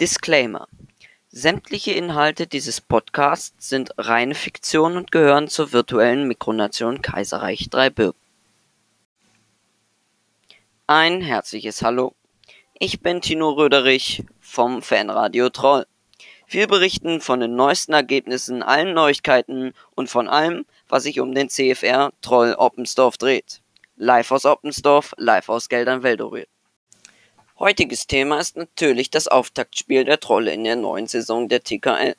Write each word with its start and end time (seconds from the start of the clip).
Disclaimer: 0.00 0.68
Sämtliche 1.28 1.92
Inhalte 1.92 2.46
dieses 2.46 2.80
Podcasts 2.80 3.68
sind 3.68 3.90
reine 3.98 4.34
Fiktion 4.34 4.96
und 4.96 5.12
gehören 5.12 5.48
zur 5.48 5.72
virtuellen 5.72 6.26
Mikronation 6.26 7.02
Kaiserreich 7.02 7.68
Dreibürgen. 7.68 8.18
Ein 10.86 11.20
herzliches 11.20 11.82
Hallo. 11.82 12.14
Ich 12.78 13.00
bin 13.00 13.20
Tino 13.20 13.50
Röderich 13.50 14.24
vom 14.40 14.80
Fanradio 14.80 15.50
Troll. 15.50 15.86
Wir 16.48 16.66
berichten 16.68 17.20
von 17.20 17.40
den 17.40 17.54
neuesten 17.54 17.92
Ergebnissen, 17.92 18.62
allen 18.62 18.94
Neuigkeiten 18.94 19.74
und 19.94 20.08
von 20.08 20.26
allem, 20.26 20.64
was 20.88 21.02
sich 21.02 21.20
um 21.20 21.34
den 21.34 21.50
CFR 21.50 22.12
Troll 22.22 22.54
Oppensdorf 22.54 23.18
dreht. 23.18 23.60
Live 23.96 24.32
aus 24.32 24.46
Oppensdorf, 24.46 25.12
live 25.18 25.50
aus 25.50 25.68
Geldern 25.68 26.02
Weldorit. 26.02 26.48
Heutiges 27.62 28.08
Thema 28.08 28.40
ist 28.40 28.56
natürlich 28.56 29.08
das 29.08 29.28
Auftaktspiel 29.28 30.04
der 30.04 30.18
Trolle 30.18 30.52
in 30.52 30.64
der 30.64 30.74
neuen 30.74 31.06
Saison 31.06 31.48
der 31.48 31.62
TKL. 31.62 32.16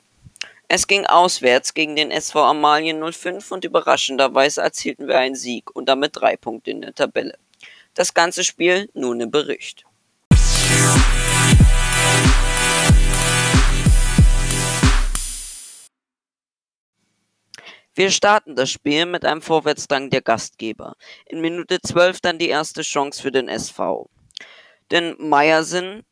Es 0.68 0.86
ging 0.86 1.04
auswärts 1.04 1.74
gegen 1.74 1.96
den 1.96 2.10
SV 2.10 2.42
Amalien 2.42 3.12
05 3.12 3.52
und 3.52 3.62
überraschenderweise 3.62 4.62
erzielten 4.62 5.06
wir 5.06 5.18
einen 5.18 5.34
Sieg 5.34 5.76
und 5.76 5.86
damit 5.90 6.12
drei 6.16 6.38
Punkte 6.38 6.70
in 6.70 6.80
der 6.80 6.94
Tabelle. 6.94 7.36
Das 7.92 8.14
ganze 8.14 8.42
Spiel 8.42 8.88
nun 8.94 9.20
im 9.20 9.30
Bericht. 9.30 9.84
Wir 17.94 18.10
starten 18.10 18.56
das 18.56 18.70
Spiel 18.70 19.04
mit 19.04 19.26
einem 19.26 19.42
Vorwärtsdrang 19.42 20.08
der 20.08 20.22
Gastgeber. 20.22 20.96
In 21.26 21.42
Minute 21.42 21.82
12 21.82 22.22
dann 22.22 22.38
die 22.38 22.48
erste 22.48 22.80
Chance 22.80 23.20
für 23.20 23.30
den 23.30 23.48
SV. 23.48 24.08
Denn 24.90 25.16
Meyersen 25.18 26.04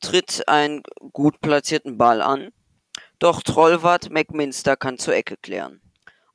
tritt 0.00 0.46
einen 0.48 0.82
gut 1.12 1.40
platzierten 1.40 1.96
Ball 1.96 2.20
an, 2.20 2.52
doch 3.18 3.42
Trollwart 3.42 4.10
McMinster 4.10 4.76
kann 4.76 4.98
zur 4.98 5.14
Ecke 5.14 5.36
klären. 5.36 5.80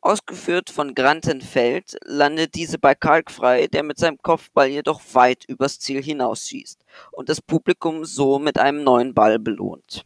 Ausgeführt 0.01 0.69
von 0.69 0.95
Grantenfeld 0.95 1.97
landet 2.05 2.55
diese 2.55 2.79
bei 2.79 2.95
Kalkfrei, 2.95 3.67
der 3.67 3.83
mit 3.83 3.99
seinem 3.99 4.17
Kopfball 4.17 4.67
jedoch 4.67 5.01
weit 5.13 5.43
übers 5.45 5.79
Ziel 5.79 6.01
hinausschießt 6.01 6.85
und 7.11 7.27
das 7.27 7.41
Publikum 7.41 8.05
so 8.05 8.39
mit 8.39 8.57
einem 8.57 8.83
neuen 8.83 9.13
Ball 9.13 9.39
belohnt. 9.39 10.05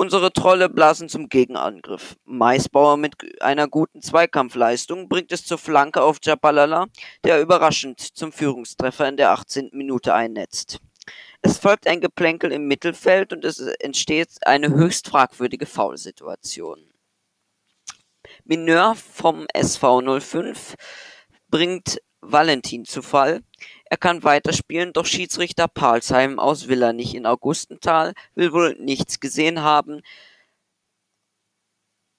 Unsere 0.00 0.32
Trolle 0.32 0.68
blasen 0.68 1.08
zum 1.08 1.28
Gegenangriff. 1.28 2.14
Maisbauer 2.24 2.96
mit 2.96 3.16
einer 3.42 3.66
guten 3.66 4.00
Zweikampfleistung 4.00 5.08
bringt 5.08 5.32
es 5.32 5.44
zur 5.44 5.58
Flanke 5.58 6.02
auf 6.02 6.18
Jabalala, 6.22 6.86
der 7.24 7.40
überraschend 7.40 7.98
zum 8.00 8.30
Führungstreffer 8.30 9.08
in 9.08 9.16
der 9.16 9.32
18. 9.32 9.70
Minute 9.72 10.14
einnetzt. 10.14 10.78
Es 11.42 11.58
folgt 11.58 11.88
ein 11.88 12.00
Geplänkel 12.00 12.52
im 12.52 12.68
Mittelfeld 12.68 13.32
und 13.32 13.44
es 13.44 13.58
entsteht 13.58 14.28
eine 14.42 14.68
höchst 14.68 15.08
fragwürdige 15.08 15.66
Foulsituation. 15.66 16.78
Mineur 18.44 18.94
vom 18.94 19.48
SV 19.52 20.20
05 20.20 20.76
bringt 21.48 22.00
Valentin 22.20 22.84
zu 22.84 23.02
Fall, 23.02 23.42
er 23.84 23.96
kann 23.96 24.22
weiterspielen, 24.22 24.92
doch 24.92 25.06
Schiedsrichter 25.06 25.68
Palsheim 25.68 26.38
aus 26.38 26.64
Villernich 26.64 27.14
in 27.14 27.26
Augustenthal 27.26 28.12
will 28.34 28.52
wohl 28.52 28.76
nichts 28.78 29.20
gesehen 29.20 29.62
haben 29.62 30.02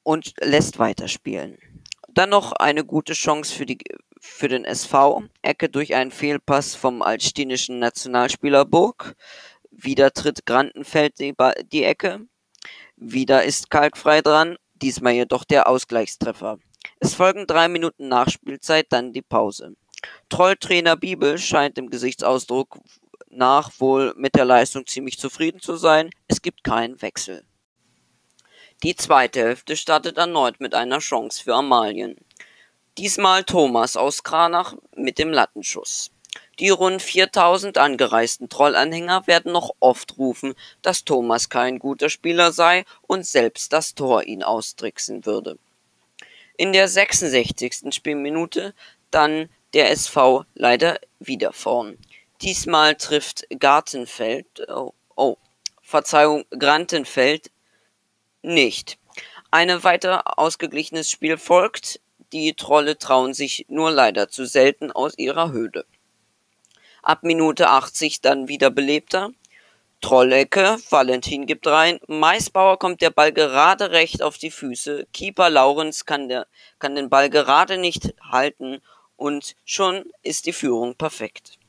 und 0.03 0.33
lässt 0.39 0.79
weiterspielen. 0.79 1.59
Dann 2.07 2.31
noch 2.31 2.53
eine 2.53 2.83
gute 2.83 3.13
Chance 3.13 3.53
für, 3.53 3.65
die, 3.67 3.77
für 4.19 4.47
den 4.47 4.65
SV. 4.65 5.23
Ecke 5.43 5.69
durch 5.69 5.93
einen 5.93 6.11
Fehlpass 6.11 6.73
vom 6.73 7.03
altstinischen 7.03 7.77
Nationalspieler 7.77 8.65
Burg. 8.65 9.15
Wieder 9.69 10.11
tritt 10.11 10.45
Grandenfeld 10.47 11.19
die, 11.19 11.35
die 11.71 11.83
Ecke. 11.83 12.25
Wieder 12.95 13.43
ist 13.43 13.69
Kalkfrei 13.69 14.21
dran, 14.21 14.57
diesmal 14.73 15.13
jedoch 15.13 15.43
der 15.43 15.67
Ausgleichstreffer. 15.67 16.57
Es 16.99 17.13
folgen 17.13 17.45
drei 17.45 17.67
Minuten 17.67 18.07
Nachspielzeit, 18.07 18.87
dann 18.89 19.13
die 19.13 19.21
Pause. 19.21 19.75
Trolltrainer 20.29 20.95
Bibel 20.95 21.37
scheint 21.37 21.77
dem 21.77 21.89
Gesichtsausdruck 21.89 22.79
nach 23.29 23.71
wohl 23.79 24.13
mit 24.17 24.35
der 24.35 24.45
Leistung 24.45 24.85
ziemlich 24.85 25.19
zufrieden 25.19 25.59
zu 25.59 25.75
sein. 25.75 26.09
Es 26.27 26.41
gibt 26.41 26.63
keinen 26.63 27.01
Wechsel. 27.01 27.43
Die 28.83 28.95
zweite 28.95 29.41
Hälfte 29.41 29.75
startet 29.75 30.17
erneut 30.17 30.59
mit 30.59 30.73
einer 30.73 30.99
Chance 30.99 31.43
für 31.43 31.53
Amalien. 31.53 32.15
Diesmal 32.97 33.43
Thomas 33.43 33.97
aus 33.97 34.23
Kranach 34.23 34.75
mit 34.95 35.19
dem 35.19 35.31
Lattenschuss. 35.31 36.11
Die 36.59 36.69
rund 36.69 37.01
4000 37.01 37.77
angereisten 37.77 38.49
Trollanhänger 38.49 39.27
werden 39.27 39.51
noch 39.51 39.71
oft 39.79 40.17
rufen, 40.17 40.53
dass 40.81 41.05
Thomas 41.05 41.49
kein 41.49 41.79
guter 41.79 42.09
Spieler 42.09 42.51
sei 42.51 42.85
und 43.07 43.25
selbst 43.25 43.73
das 43.73 43.95
Tor 43.95 44.23
ihn 44.23 44.43
austricksen 44.43 45.25
würde. 45.25 45.57
In 46.57 46.73
der 46.73 46.87
66. 46.87 47.93
Spielminute 47.93 48.73
dann 49.11 49.49
der 49.73 49.91
SV 49.91 50.45
leider 50.55 50.99
wieder 51.19 51.53
vorn. 51.53 51.97
Diesmal 52.41 52.95
trifft 52.95 53.45
Gartenfeld, 53.59 54.67
oh, 54.69 54.93
oh, 55.15 55.37
Verzeihung, 55.81 56.45
Grantenfeld 56.57 57.51
nicht. 58.41 58.97
Ein 59.51 59.83
weiter 59.83 60.37
ausgeglichenes 60.39 61.09
Spiel 61.09 61.37
folgt. 61.37 61.99
Die 62.31 62.53
Trolle 62.53 62.97
trauen 62.97 63.33
sich 63.33 63.65
nur 63.69 63.91
leider 63.91 64.29
zu 64.29 64.45
selten 64.45 64.91
aus 64.91 65.17
ihrer 65.17 65.51
Höhle. 65.51 65.85
Ab 67.01 67.23
Minute 67.23 67.69
80 67.69 68.21
dann 68.21 68.47
wieder 68.47 68.69
belebter. 68.69 69.31
Trollecke, 70.01 70.77
Valentin 70.89 71.45
gibt 71.45 71.67
rein, 71.67 71.99
Maisbauer 72.07 72.79
kommt 72.79 73.01
der 73.01 73.09
Ball 73.09 73.33
gerade 73.33 73.91
recht 73.91 74.21
auf 74.21 74.37
die 74.37 74.51
Füße, 74.51 75.07
Keeper 75.11 75.49
Laurens 75.49 76.05
kann, 76.05 76.29
der, 76.29 76.47
kann 76.77 76.95
den 76.95 77.09
Ball 77.09 77.29
gerade 77.29 77.77
nicht 77.77 78.13
halten 78.21 78.81
und 79.19 79.55
schon 79.65 80.05
ist 80.23 80.45
die 80.45 80.53
Führung 80.53 80.95
perfekt. 80.95 81.59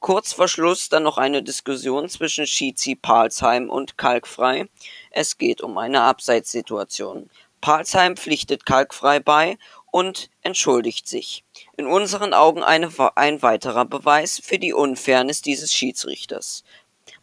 Kurz 0.00 0.32
vor 0.32 0.48
Schluss 0.48 0.88
dann 0.88 1.04
noch 1.04 1.18
eine 1.18 1.42
Diskussion 1.42 2.08
zwischen 2.08 2.46
Schizi 2.46 2.96
Palsheim 2.96 3.70
und 3.70 3.98
Kalkfrei. 3.98 4.68
Es 5.10 5.38
geht 5.38 5.60
um 5.60 5.78
eine 5.78 6.02
Abseitssituation. 6.02 7.30
Palsheim 7.60 8.16
pflichtet 8.16 8.66
Kalkfrei 8.66 9.20
bei 9.20 9.58
und 9.92 10.30
entschuldigt 10.42 11.06
sich. 11.06 11.44
In 11.76 11.86
unseren 11.86 12.34
Augen 12.34 12.64
eine, 12.64 12.90
ein 13.14 13.42
weiterer 13.42 13.84
Beweis 13.84 14.40
für 14.42 14.58
die 14.58 14.72
Unfairness 14.72 15.42
dieses 15.42 15.72
Schiedsrichters. 15.72 16.64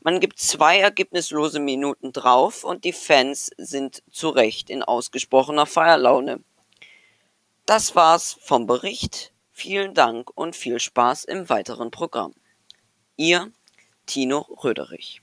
Man 0.01 0.21
gibt 0.21 0.39
zwei 0.39 0.79
ergebnislose 0.79 1.59
Minuten 1.59 2.13
drauf 2.13 2.63
und 2.63 2.85
die 2.85 2.93
Fans 2.93 3.51
sind 3.57 4.03
zu 4.09 4.29
Recht 4.29 4.69
in 4.69 4.83
ausgesprochener 4.83 5.65
Feierlaune. 5.65 6.41
Das 7.65 7.95
war's 7.95 8.37
vom 8.41 8.65
Bericht. 8.65 9.33
Vielen 9.61 9.93
Dank 9.93 10.31
und 10.35 10.55
viel 10.55 10.79
Spaß 10.79 11.25
im 11.25 11.49
weiteren 11.49 11.91
Programm. 11.91 12.33
Ihr 13.17 13.51
Tino 14.05 14.37
Röderich 14.63 15.21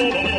Oh, 0.00 0.38